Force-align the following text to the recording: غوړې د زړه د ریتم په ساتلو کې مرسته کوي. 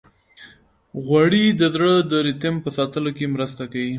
غوړې 1.05 1.45
د 1.59 1.61
زړه 1.73 1.91
د 2.09 2.11
ریتم 2.27 2.55
په 2.63 2.69
ساتلو 2.77 3.09
کې 3.17 3.25
مرسته 3.35 3.63
کوي. 3.71 3.89